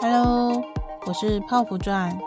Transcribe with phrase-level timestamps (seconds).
[0.00, 0.62] Hello，
[1.06, 2.18] 我是泡芙传。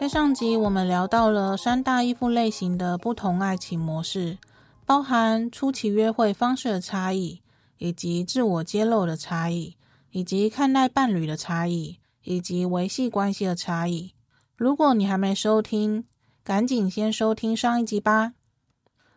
[0.00, 4.38] 在上集我们聊到了三大依附类型的不同爱情模式，
[4.84, 7.40] 包含初期约会方式的差异，
[7.78, 9.76] 以及自我揭露的差异，
[10.10, 14.12] 以及看待伴侣的差异，以及维系关系的差异。
[14.56, 16.04] 如果你还没收听，
[16.46, 18.34] 赶紧先收听上一集吧。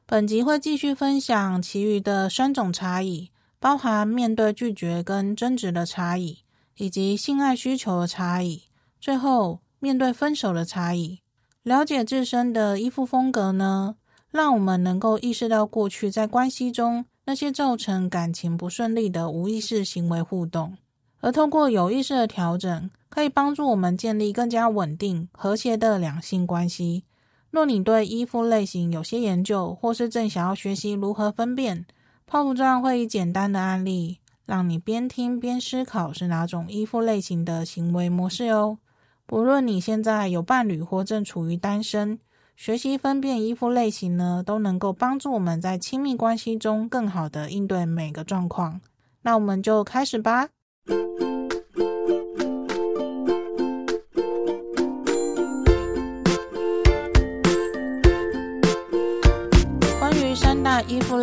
[0.07, 3.29] 本集会继续分享其余的三种差异，
[3.59, 6.39] 包含面对拒绝跟争执的差异。
[6.77, 8.63] 以及性爱需求的差异，
[9.01, 11.19] 最后面对分手的差异，
[11.61, 13.97] 了解自身的依附风格呢，
[14.31, 20.77] 让我们能够意识到过去在关系中那些造成感情不顺利的无意识行为互动，
[21.19, 27.03] 而透过有意识的调整，可以帮助我们建立更加稳定和谐的两性关系。
[27.51, 31.85] 若你对依附类型有些研究，或是正想要学习如何分辨，
[32.27, 34.19] 泡芙状会以简单的案例。
[34.45, 38.79] 让你边听边思考是哪种依附类型的行为模式哦。
[39.27, 42.17] 不论你现在有伴侣或正处于单身，
[42.55, 48.81] 学习分辨依附类型呢，都能够帮助我们在亲密关系中更好的应对每个状况。
[49.21, 50.49] 那我们就开始吧。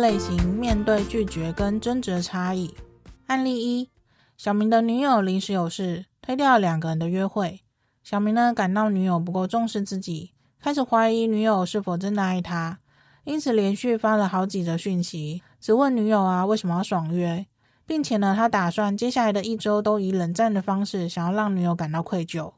[0.07, 2.73] 类型面对拒绝跟争执的差异。
[3.25, 3.89] 案例一：
[4.37, 7.59] 小明的女友临时有事，推掉了两个人的约会。
[8.05, 12.79] 小明呢，感到女友不够重视自己，开始怀疑女友是否真的爱他，
[13.25, 17.45] 因此连续发了好几则讯息，质问女友啊为什么要爽约，
[17.85, 22.53] 并且呢，他打算接下来的一周都以冷战的方式，想要让女友感到愧疚。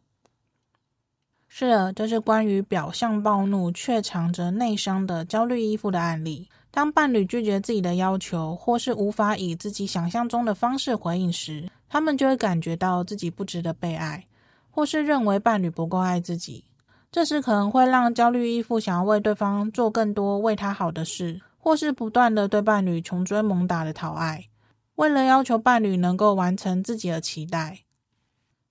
[1.47, 6.47] 是的，这是关于表象暴怒却藏着内伤的焦虑依附的案例。
[6.71, 14.25] 当伴侣拒绝自己的要求，或是无法以自己想象中的方式回应时，他们就会感觉到自己不值得被爱，
[14.69, 16.65] 或是认为伴侣不够爱自己。
[17.11, 24.45] 这时可能会让焦虑依附想要为对方做更多为他好的事，或是不断的对伴侣穷追猛打的讨爱，
[24.93, 27.79] 为了要求伴侣能够完成自己的期待。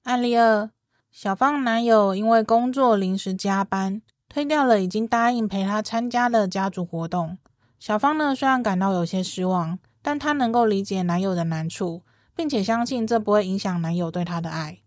[0.05, 0.71] 案例二：
[1.11, 7.37] 小芳男友因为工作临时加班，推掉了已经答应陪她参加的家族活动。
[7.79, 12.03] 小芳呢，虽然感到有些失望，但她能够理解男友的难处，
[12.35, 14.81] 并且相信这不会影响男友对她的爱。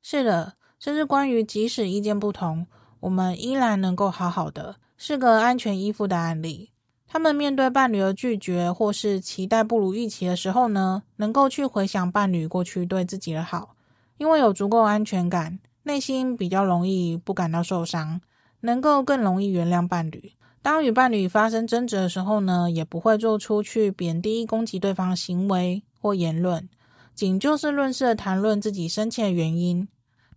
[0.00, 2.66] 是的，这是关于即使意见不同，
[3.00, 6.70] 我们依然能够好好的，是个安全依附的案例。
[7.06, 13.74] 他们面对伴侣的拒绝或是期待不如预期的时候呢，能够去回想伴侣过去对自己的好，
[14.16, 18.20] 因为有足够安全感，内心比较容易不感到受伤，
[18.60, 20.32] 能够更容易原谅伴侣。
[20.62, 26.68] 当与伴侣发生争执的时候呢，也不会做出去贬低、攻击对方行为或言论，
[27.14, 29.88] 仅就事论事的谈论自己生气的原因，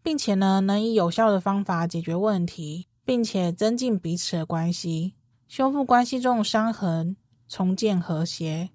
[0.02, 5.14] 并且呢，能以有效的方法解决问题，并且增进彼此的关系，
[5.50, 7.18] 修复关系中的伤痕，
[7.50, 8.70] 重建和谐。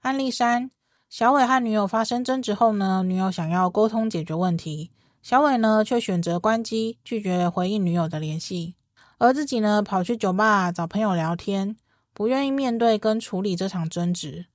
[0.00, 0.72] 案例三：
[1.08, 4.90] 小伟和女友发生争执后呢，女友想要沟通解决问题，
[5.22, 8.74] 小伟呢却选择关机，拒绝回应女友的联系。
[9.18, 11.76] 而自己呢，跑去酒吧找朋友聊天，
[12.12, 14.46] 不愿意面对跟处理这场争执。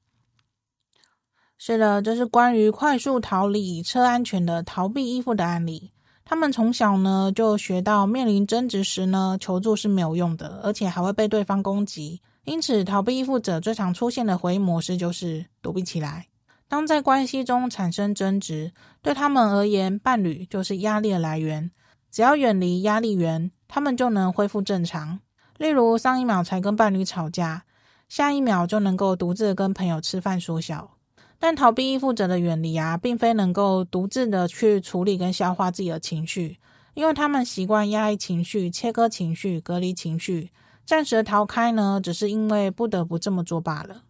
[1.57, 5.91] 是的，这是关于快速逃离以策安全的逃避依附的案例。
[6.23, 12.21] 他们从小呢就学到，面临争执时呢，求助是没有用的，而且还会被对方攻击。
[12.45, 16.27] 因此，逃避依附者最常出现的回应模式就是躲避起来。
[16.67, 18.71] 当在关系中产生争执，
[19.01, 21.69] 对他们而言，伴侣就是压力的来源。
[22.09, 25.21] 只要远离压力源，他们就能恢复正常。
[25.57, 27.63] 例如，上一秒才跟伴侣吵架，
[28.09, 30.97] 下一秒就能够独自跟朋友吃饭说笑。
[31.39, 36.59] 但逃避依附者的远离啊，并非能够独自的去处理跟消化自己的情绪，
[36.95, 40.51] 因为他们习惯压抑情绪、切割情绪、隔离情绪。
[40.85, 44.01] 暂时逃开呢，只是因为不得不这么做罢了。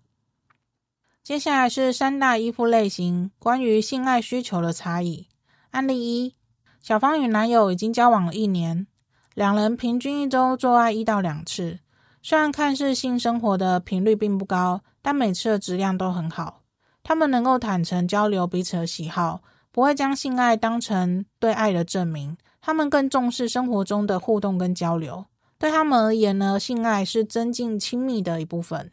[1.23, 5.27] 接下来是三大依附类型关于性爱需求的差异。
[5.69, 6.35] 案例一。
[6.81, 8.87] 小芳与男友已经交往了一年，
[9.33, 11.79] 两人平均一周做爱一到两次。
[12.21, 16.61] 虽然看似性生活的频率并不高，但每次的质量都很好。
[17.01, 19.41] 他们能够坦诚交流彼此的喜好，
[19.71, 22.37] 不会将性爱当成对爱的证明。
[22.59, 25.25] 他们更重视生活中的互动跟交流。
[25.57, 28.91] 对他们而言呢，性爱是增进亲密的一部分。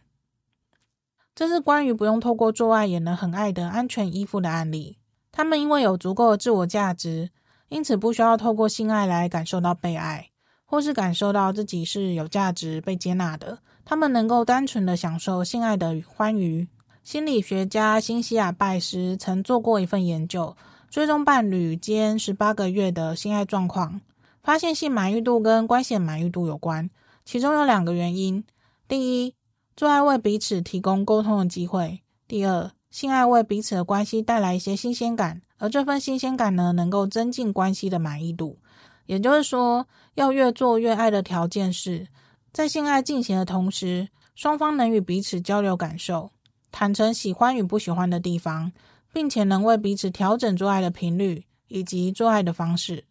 [1.35, 4.99] 这是关于不用透过做爱也能很爱的安全依附的案例。
[5.32, 7.31] 他们因为有足够的自我价值。
[7.69, 10.31] 因此，不需要透过性爱来感受到被爱，
[10.65, 13.59] 或是感受到自己是有价值、被接纳的。
[13.85, 16.69] 他们能够单纯的享受性爱的欢愉。
[17.03, 20.55] 心理学家辛西亚·拜斯曾做过一份研究，
[20.91, 24.00] 追踪伴侣间十八个月的性爱状况，
[24.43, 26.91] 发现性满意度跟关系满意度有关。
[27.25, 28.44] 其中有两个原因：
[28.87, 29.35] 第一，
[29.75, 38.59] 做爱为彼此提供沟通的机会；第二，性爱为彼此的关系带来一些新鲜感，而这份新鲜感呢，能够增进关系的满意度。
[39.06, 42.09] 也就是说，要越做越爱的条件是，
[42.53, 46.33] 在性爱进行的同时，双方能与彼此交流感受，
[46.73, 48.73] 坦诚喜欢与不喜欢的地方，
[49.12, 53.05] 并且能为彼此调整做爱的频率以及做爱的方式。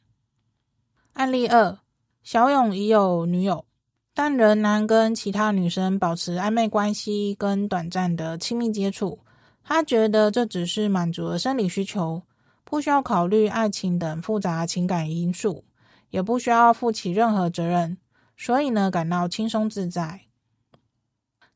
[1.13, 1.77] 案例二：
[2.23, 3.63] 小勇已有女友，
[4.13, 9.17] 但仍然跟其他女生保持暧昧关系跟短暂的亲密接触。
[9.67, 12.23] 他觉得这只是满足了生理需求，
[12.63, 15.65] 不需要考虑爱情等复杂情感因素。
[16.09, 17.97] 也不需要负起任何责任，
[18.37, 20.21] 所以呢，感到轻松自在。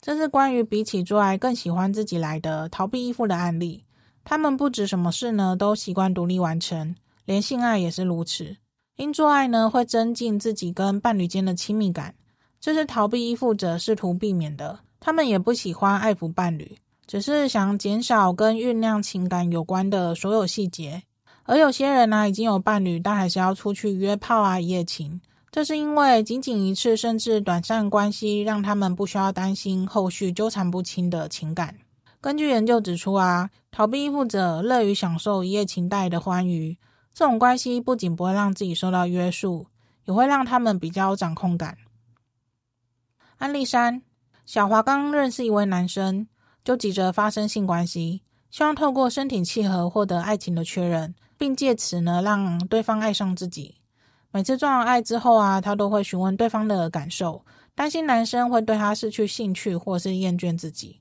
[0.02, 3.86] 这是关于比起做爱更喜欢自己来的逃避依附的案例。
[4.26, 6.94] 他们不止什么事呢都习惯独立完成，
[7.24, 8.58] 连性爱也是如此。
[8.98, 12.14] 因做爱呢会增进自己跟伴侣间的亲密感，
[12.60, 14.80] 这是逃避依附者试图避免的。
[15.00, 16.78] 他们也不喜欢爱抚伴侣，
[17.12, 21.04] 只是想减少跟酝酿情感有关的所有细节。
[21.44, 25.20] 而有些人呢、已经有伴侣，但还是要出去约炮啊，一夜情。
[25.52, 31.76] 这是因为仅仅一次甚至短暂关系，让他们不需要担心后续纠缠不清的情感。
[32.22, 36.78] 根据研究指出啊，逃避依附者乐于享受一夜情带来的欢愉，
[37.14, 39.68] 这种关系不仅不会让自己受到约束，
[40.06, 41.78] 也会让他们比较有掌控感。
[43.40, 44.02] 案例三：
[44.46, 46.26] 小华刚认识一位男生，
[46.64, 51.14] 就急着发生性关系，希望透过身体契合获得爱情的确认。
[51.38, 53.78] 并借此呢，让对方爱上自己。
[54.32, 57.44] 每次做完爱之后啊，他都会询问对方的感受，
[57.74, 61.00] 担心男生会对他失去兴趣或是厌倦自己。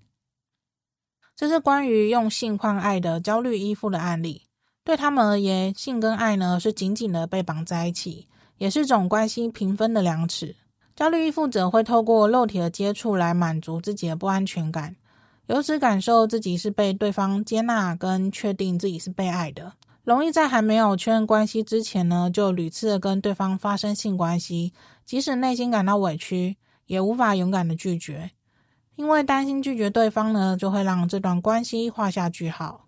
[1.36, 4.46] 这是关于用性换爱的焦虑依附的案例。
[4.82, 10.56] 对他们而言，性跟爱呢是紧紧的被绑在一起，也是种关系平分的量尺。
[10.96, 14.96] 焦虑依附者会透过肉体的接触来满足自己的不安全感，
[15.50, 19.72] 由此感受自己是被对方接纳，跟确定自己是被爱的。
[20.04, 24.72] 容易在还没有确认关系之前呢，就屡次的跟对方发生性关系，
[25.04, 26.56] 即使内心感到委屈，
[26.86, 28.30] 也无法勇敢的拒绝，
[28.94, 32.86] 因为担心拒绝对方呢，就会让这段关系画下句号。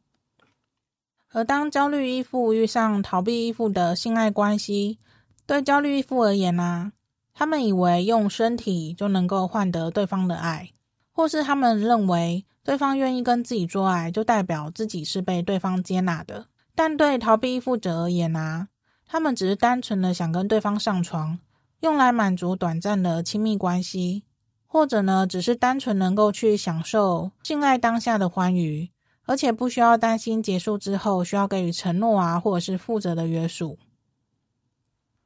[1.32, 5.00] 而当焦虑依附遇上逃避依附的性爱关系，
[5.46, 6.92] 对焦虑依附而言呢、啊，
[7.34, 10.70] 他们以为用身体就能够换得对方的爱，
[11.12, 16.46] 或是他们认为对方愿意跟自己做爱，就代表自己是被对方接纳的。
[16.74, 18.68] 但对逃避依附者而言啊，
[19.06, 21.38] 他们只是单纯的想跟对方上床，
[21.80, 24.24] 用来满足短暂的亲密关系，
[24.66, 28.90] 或者呢，只是单纯能够去享受性爱当下的欢愉，
[29.26, 33.78] 而且不需要担心结束之后需要给予承诺啊，或者是负责的约束。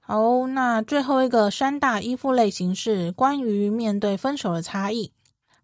[0.00, 5.12] 好，那最后一个三大依附类型是关于面对分手的差异。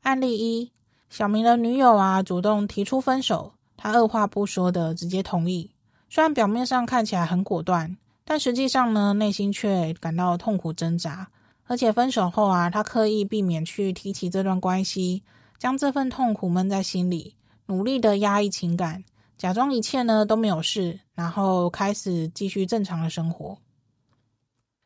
[0.02, 0.72] 案例一：
[1.08, 3.54] 小明的女友啊，主动提出分手。
[3.76, 5.70] 他二话不说的直接同意，
[6.08, 11.28] 虽然表面上看起来很果断，但实际上呢，内心却感到痛苦挣扎。
[11.64, 15.22] 而且分手后啊，他刻意避免去提起这段关系，
[15.58, 19.04] 将这份痛苦闷在心里，努力的压抑情感，
[19.38, 23.58] 假装一切呢都没有事，然后开始继续正常的生活。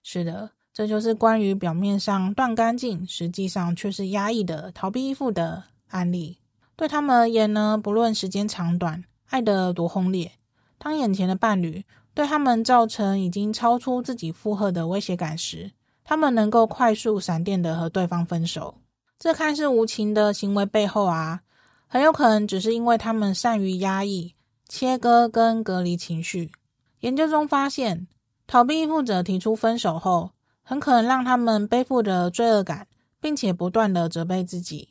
[0.03, 6.37] 是的，这就是关于表面上断干净，实际上却是压抑的逃避依附的案例。
[6.77, 10.33] 对他们而言呢，不论时间长短，爱得多轰烈，
[10.77, 15.73] 当眼前的伴侣对他们造成已经超出自己负荷的威胁感时，
[16.05, 18.75] 他们能够快速闪电的和对方分手。
[19.19, 21.41] 这看似无情的行为背后啊，
[21.87, 24.35] 很有可能只是因为他们善于压抑、
[24.69, 26.53] 切割跟隔离情绪。
[27.01, 28.07] 研究中发现，
[28.47, 30.33] 逃避依附者提出分手后，
[30.69, 32.89] 很可能让他们背负着罪恶感，
[33.21, 34.89] 并且不断的责备自己。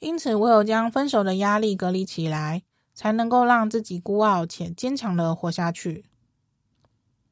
[0.00, 2.64] 因此，唯有将分手的压力隔离起来，
[2.94, 6.04] 才能够让自己孤傲且坚强的活下去。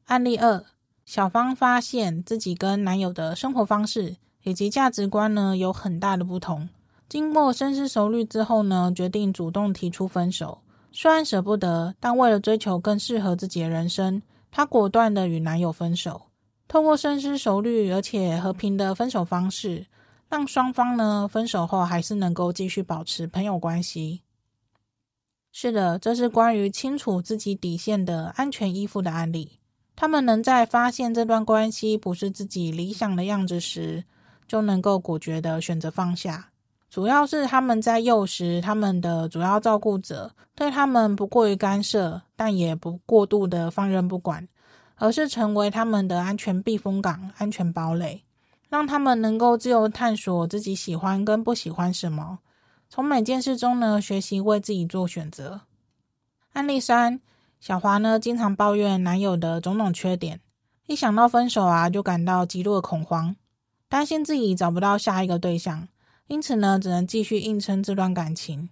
[0.05, 0.65] 案例二：
[1.05, 6.69] 小芳发现自己跟男友的生活方式以及价值观呢有很大的不同。
[7.09, 10.61] 经过深思熟虑之后呢，决定主动提出分手。
[10.93, 16.23] 虽然舍不得，但为了追求更适合自己的人生，她果断的与男友分手。
[16.69, 19.87] 透过深思熟虑而且和平的分手方式。
[20.29, 24.23] 让双方呢分手后还是能够继续保持朋友关系。
[25.53, 29.61] 是的，这是关于清楚自己底线的安全依附的案例。
[29.95, 34.03] 他们能在发现这段关系不是自己理想的样子时，
[34.49, 36.51] 就能够果决的选择放下。
[36.91, 44.49] 主要是他们在幼时，他们的主要照顾者对他们不过于干涉，但也不过度的放任不管，
[44.97, 48.25] 而是成为他们的安全避风港、安全堡垒，
[48.69, 52.41] 让他们能够自由探索自己喜欢跟不喜欢什么，
[52.89, 55.63] 从每件事中呢，学习为自己做选择。
[56.53, 57.21] 案例三。
[57.59, 60.41] 小华呢，经常抱怨男友的种种缺点，
[60.87, 63.35] 一想到分手啊，就感到极度的恐慌，
[63.89, 65.89] 担心自己找不到下一个对象，
[66.29, 68.69] 因此呢，只能继续硬撑这段感情。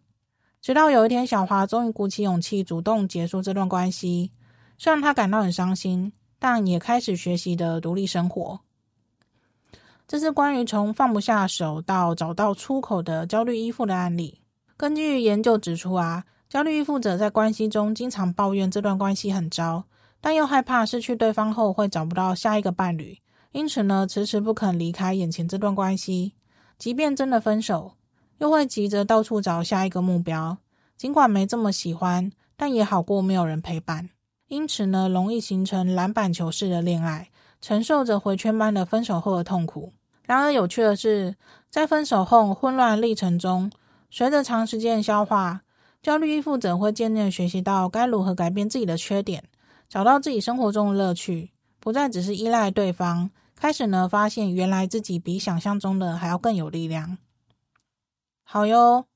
[0.60, 4.30] 直到有一天，小华终于鼓起勇气主动结束这段关系，
[4.78, 8.60] 虽然他感到很伤心，但也开始学习的独立生活。
[10.06, 14.40] 这是关于从放不下手到找到出口的焦虑依附的案例。
[14.76, 16.24] 根据研究指出啊。
[16.46, 19.86] 焦虑依附者在关系中经常抱怨这段关系很糟，
[20.20, 23.18] 但又害怕失去对方后会找不到下一个伴侣，
[23.50, 26.34] 因此呢，迟迟不肯离开眼前这段关系。
[26.78, 27.94] 即便真的分手，
[28.38, 30.58] 又会急着到处找下一个目标。
[30.96, 34.10] 尽管没这么喜欢，但也好过没有人陪伴。
[34.48, 39.92] 因此呢，容易形成篮板球式的恋爱，承受着回圈般的分手后的痛苦。
[40.24, 41.34] 然而有趣的是，
[41.70, 43.70] 在分手后混乱历程中，
[44.10, 45.62] 随着长时间消化。
[46.02, 49.42] 焦虑依附者会渐渐学习到该如何改变自己的缺点，
[49.88, 53.30] 找到自己生活中的乐趣，不再只是依赖对方。
[53.56, 57.16] 开始呢，发现原来自己比想象中的还要更有力量。
[58.42, 59.06] 好哟，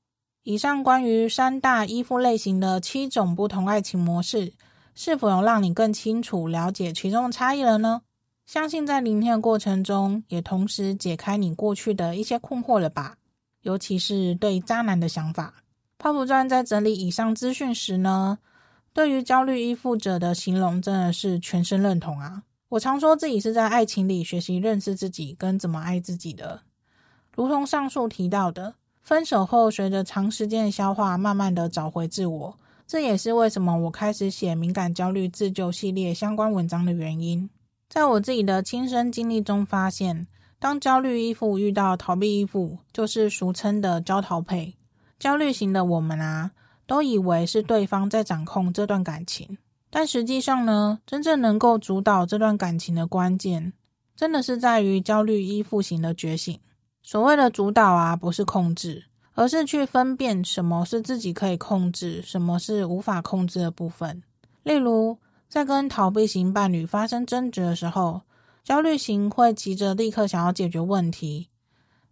[0.41, 4.53] 以上关于三大依附类型的七种不同爱情模式，
[5.01, 8.01] 是否有让你更清楚了解其中的差异了呢？
[8.45, 13.15] 相信在聆听的过程中，也同时解开你过去的一些困惑了吧？
[13.61, 15.53] 尤其是对渣男的想法。
[15.97, 18.39] 泡芙传在整理以上资讯时呢，
[18.91, 22.43] 对于焦虑依附者的形容真的是全身认同啊！
[22.67, 26.59] 我常说自己是在爱情里学习认识自己跟怎么爱自己的。
[27.33, 32.57] 如同上述提到的，分手后随着长时间的消化，慢慢的找回自我，
[32.89, 37.47] 这也是为什么我开始写敏感焦虑自救系列相关文章的原因。
[37.87, 40.25] 在我自己的亲身经历中发现，
[40.57, 44.73] 当焦虑依附遇到逃避依附，就是俗称的焦逃配。
[45.19, 46.49] 焦虑型的我们啊，
[46.87, 49.59] 都以为是对方在掌控这段感情，
[49.91, 53.71] 但实际上呢，真正能够主导这段感情的关键，
[54.15, 56.59] 真的是在于焦虑依附型的觉醒。
[57.03, 59.03] 所谓的主导啊，不是控制，
[59.39, 64.21] 而是去分辨什么是自己可以控制，什么是无法控制的部分。
[64.63, 65.17] 例如，
[65.47, 68.23] 在跟逃避型伴侣发生争执的时候，
[68.65, 71.47] 焦虑型会急着立刻想要解决问题。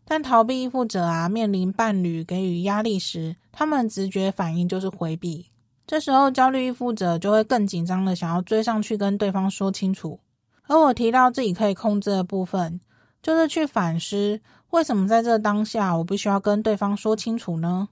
[0.05, 5.47] 但逃避依附者啊，面临伴侣给予压力时，他们直觉反应就是回避。
[5.85, 10.17] 这时候，焦虑依附者就会更紧张的想要追上去跟对方说清楚。
[10.67, 12.79] 而我提到自己可以控制的部分，
[13.21, 17.89] 就是去反思，为什么在这当下我必须要跟对方说清楚呢？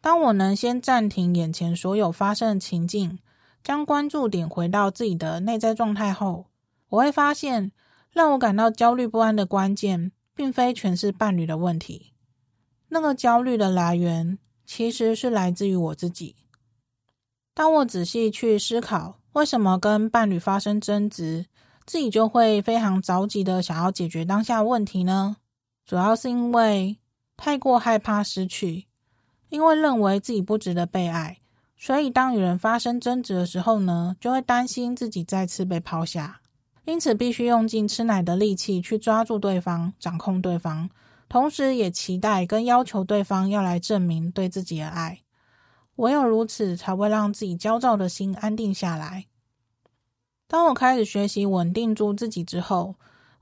[0.00, 3.18] 当我能先暂停眼前所有发生的情境，
[3.62, 6.46] 将关注点回到自己的内在状态后，
[6.88, 7.72] 我会发现，
[8.10, 10.12] 让我感到焦虑不安的关键。
[10.36, 12.12] 并非全是伴侣的问题，
[12.90, 16.36] 那个焦虑的来源其实是来自于我自己。
[17.54, 21.46] 当我仔细去思考为什么跟伴侣发生争执，
[21.86, 25.38] 自己就会非常着急的想要解决当下问题呢？
[25.86, 26.98] 主要是因为
[27.36, 28.88] 太过害怕失去，
[29.48, 31.38] 因为认为自己不值得被爱，
[31.76, 36.40] 所以当与人发生争执的时候呢，就会担心自己再次被抛下。
[36.84, 40.88] 因此，必须用尽吃奶的力气去抓住对方、掌控对方，
[41.28, 45.20] 同时也期待跟要求对方要来证明对自己的爱。
[45.96, 49.26] 唯有如此，才会让自己焦躁的心安定下来。
[50.46, 52.94] 当我开始学习稳定住自己之后，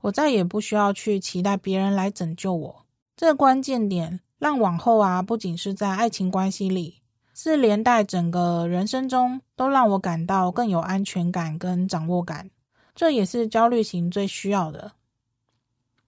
[0.05, 2.85] 我再也不需要去期待别人来拯救我。
[3.17, 7.01] 这关键点，让往后啊，不仅是在爱情关系里，
[7.33, 12.51] 是连带整个人生中，都让我感到更有安全感跟掌握感。
[12.93, 14.91] 这也是焦虑型最需要的。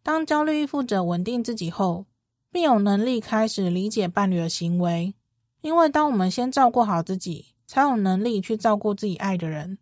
[0.03, 2.05] 当焦虑依附者稳定自己后，
[2.51, 5.15] 并有能力开始理解伴侣的行为，
[5.61, 9.79] 因为当我们先照顾好自己，才有能力去照顾自己爱的人。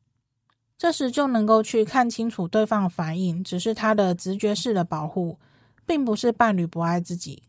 [0.77, 5.39] 这时就能够去看清楚对方的反应，只是他的直觉式的保护，
[5.85, 7.43] 并不是伴侣不爱自己。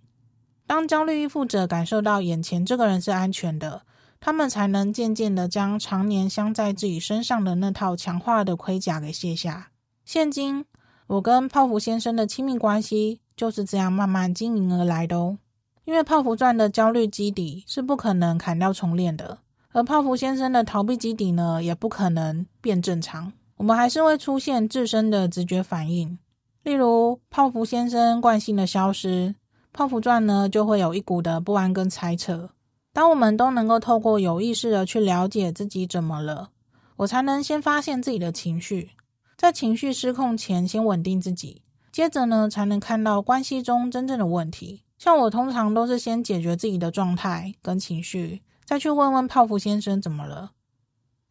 [0.67, 3.83] 当焦虑依附者感受到眼前这个人是安全的。
[4.19, 9.71] 他们才能渐渐的将常年镶在自己身上的那套强化的盔甲给卸下。
[10.05, 10.65] 现今，
[11.07, 15.39] 我跟泡芙先生的亲密关系就是这样慢慢经营而来的哦。
[15.85, 19.39] 因为泡芙钻的焦虑基底是不可能砍掉重练的，
[19.77, 23.31] 而泡芙先生的逃避基底呢，也不可能变正常。
[23.59, 26.19] 我们还是会出现自身的直觉反应，
[26.63, 29.35] 例如泡芙先生惯性的消失，
[29.75, 32.49] 泡芙钻呢就会有一股的不安跟猜测。
[32.95, 36.49] 当我们都能够透过有意识的去了解自己怎么了，
[36.97, 38.93] 我才能先发现自己的情绪，
[39.37, 41.61] 在情绪失控前先稳定自己，
[41.93, 44.85] 接着呢才能看到关系中真正的问题。
[44.97, 50.51] 像我通常都是先解决自己的状态跟情绪，再去问问泡芙先生怎么了。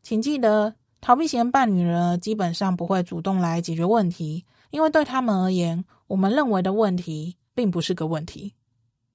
[0.02, 0.74] 请记得。
[1.02, 8.56] 逃避型伴侣呢，基本上不会主动来解决问题，因为对他们而言，我们认为的问题并不是个问题。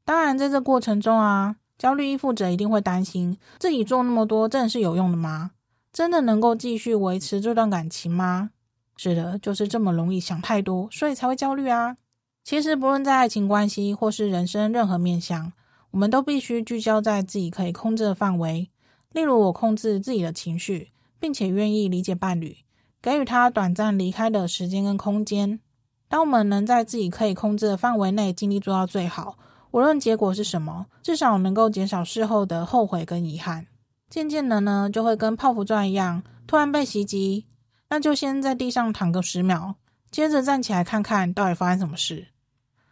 [0.05, 5.51] 当然，在这过程中啊，焦虑依附者一定会担心自己做那么多，真的是有用的吗？
[5.93, 8.51] 真的能够继续维持这段感情吗？
[8.97, 11.97] 是的，就是这么容易想太多，所以才会焦虑啊。
[12.45, 15.53] 其实，不论在爱情关系或是人生任何面向，
[15.91, 18.71] 我们都必须聚焦在自己可以控制的范围。
[19.13, 20.91] 例如，我控制自己的情绪。
[21.23, 22.57] 并且愿意理解伴侣，
[23.03, 25.61] 给予他短暂离开的时间跟空间。
[26.09, 29.37] 当我们能在自己可以控制的范围内尽力做到最好，
[29.71, 33.67] 无论结果是什么，至少能够减少事后的后悔跟遗憾。
[34.09, 37.45] 渐渐的呢，就会跟泡芙钻一样，突然被袭击，
[37.91, 39.75] 那就先在地上躺个十秒，
[40.11, 42.29] 接着站起来看看到底发生什么事。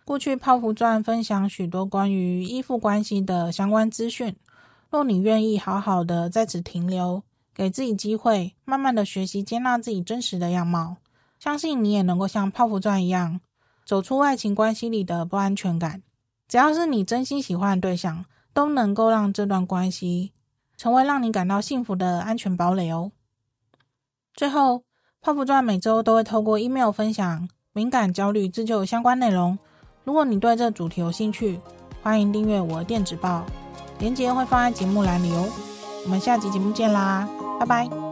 [0.09, 4.35] 过去泡芙传分享许多关于依附关系的相关资讯，
[4.89, 7.23] 若你愿意好好的在此停留。
[7.55, 10.97] 给自己机会，慢慢的学习接纳自己真实的样貌，
[11.39, 13.39] 相信你也能够像泡芙传一样，
[13.85, 16.03] 走出爱情关系里的不安全感。
[16.49, 18.25] 只要是你真心喜欢的对象，
[18.55, 20.33] 都能够让这段关系
[20.79, 23.13] 成为让你感到幸福的安全堡垒哦。
[24.33, 24.85] 最后，
[25.21, 29.59] 泡芙传每周都会透过 email 分享敏感、焦虑、自救相关内容。
[30.09, 31.61] 如果你对这主题有兴趣，
[32.03, 33.45] 欢迎订阅我的电子报，
[33.99, 35.47] 链接会放在节目栏里哦。
[36.03, 37.29] 我们下集节目见啦！
[37.61, 38.08] 拜拜。